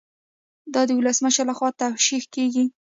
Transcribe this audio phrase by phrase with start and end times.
[0.73, 2.65] دا د ولسمشر لخوا توشیح کیږي.